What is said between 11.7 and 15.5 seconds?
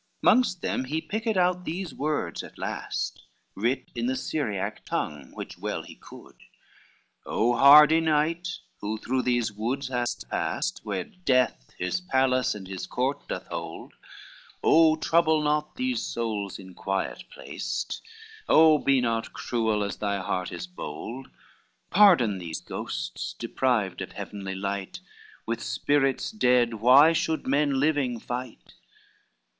his palace and his court doth hold! Oh trouble